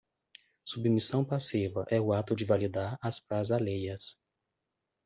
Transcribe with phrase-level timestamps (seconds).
[0.65, 4.17] submissão passiva é o ato de validar as frases alheias